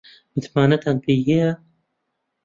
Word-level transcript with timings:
متمانەتان 0.35 0.97
پێی 1.03 1.21
هەیە؟ 1.29 1.51